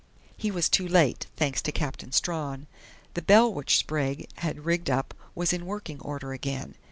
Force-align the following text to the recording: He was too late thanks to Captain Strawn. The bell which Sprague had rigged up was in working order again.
He 0.35 0.49
was 0.49 0.67
too 0.67 0.87
late 0.87 1.27
thanks 1.35 1.61
to 1.61 1.71
Captain 1.71 2.11
Strawn. 2.11 2.65
The 3.13 3.21
bell 3.21 3.53
which 3.53 3.77
Sprague 3.77 4.27
had 4.39 4.65
rigged 4.65 4.89
up 4.89 5.13
was 5.35 5.53
in 5.53 5.67
working 5.67 5.99
order 6.01 6.33
again. 6.33 6.73